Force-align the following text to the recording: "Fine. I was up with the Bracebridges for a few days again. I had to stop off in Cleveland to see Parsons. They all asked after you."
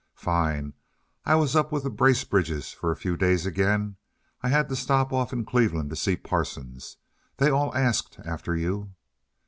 "Fine. 0.15 0.73
I 1.25 1.35
was 1.35 1.55
up 1.55 1.71
with 1.71 1.83
the 1.83 1.91
Bracebridges 1.91 2.73
for 2.73 2.89
a 2.91 2.95
few 2.95 3.15
days 3.15 3.45
again. 3.45 3.97
I 4.41 4.47
had 4.49 4.67
to 4.69 4.75
stop 4.75 5.13
off 5.13 5.31
in 5.31 5.45
Cleveland 5.45 5.91
to 5.91 5.95
see 5.95 6.15
Parsons. 6.15 6.97
They 7.37 7.51
all 7.51 7.71
asked 7.77 8.17
after 8.25 8.55
you." 8.55 8.95